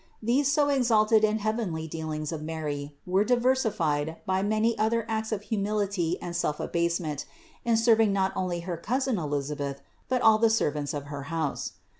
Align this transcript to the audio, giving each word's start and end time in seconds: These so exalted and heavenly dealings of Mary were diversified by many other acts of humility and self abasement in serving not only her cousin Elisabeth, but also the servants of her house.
These 0.19 0.51
so 0.51 0.69
exalted 0.69 1.23
and 1.23 1.39
heavenly 1.41 1.87
dealings 1.87 2.31
of 2.31 2.41
Mary 2.41 2.95
were 3.05 3.23
diversified 3.23 4.15
by 4.25 4.41
many 4.41 4.75
other 4.79 5.05
acts 5.07 5.31
of 5.31 5.43
humility 5.43 6.17
and 6.19 6.35
self 6.35 6.59
abasement 6.59 7.25
in 7.65 7.77
serving 7.77 8.11
not 8.11 8.33
only 8.35 8.61
her 8.61 8.77
cousin 8.77 9.19
Elisabeth, 9.19 9.79
but 10.09 10.23
also 10.23 10.41
the 10.41 10.49
servants 10.49 10.95
of 10.95 11.03
her 11.03 11.25
house. 11.29 11.73